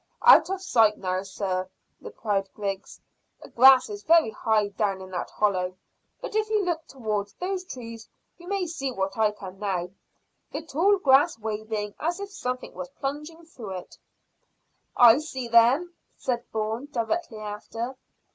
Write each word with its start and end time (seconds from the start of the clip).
"Out 0.25 0.49
of 0.49 0.63
sight 0.63 0.97
now, 0.97 1.21
sir," 1.21 1.69
replied 2.01 2.49
Griggs. 2.55 2.99
"The 3.43 3.49
grass 3.49 3.87
is 3.87 4.01
very 4.01 4.31
high 4.31 4.69
down 4.69 4.99
in 4.99 5.11
that 5.11 5.29
hollow, 5.29 5.77
but 6.19 6.33
if 6.35 6.49
you 6.49 6.65
look 6.65 6.87
towards 6.87 7.35
those 7.35 7.63
trees 7.65 8.09
you 8.39 8.47
may 8.47 8.65
see 8.65 8.91
what 8.91 9.15
I 9.15 9.29
can 9.29 9.59
now, 9.59 9.91
the 10.51 10.65
tall 10.65 10.97
grass 10.97 11.37
waving 11.37 11.93
as 11.99 12.19
if 12.19 12.31
something 12.31 12.73
was 12.73 12.89
plunging 12.99 13.45
through 13.45 13.77
it." 13.77 13.99
"I 14.97 15.19
see 15.19 15.47
them," 15.47 15.93
said 16.17 16.51
Bourne 16.51 16.87
directly 16.87 17.37
after. 17.37 17.95